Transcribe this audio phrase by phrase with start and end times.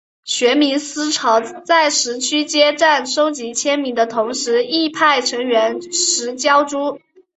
[0.23, 6.97] 学民思潮在十区街站收集签名的同时亦派成员拾胶珠。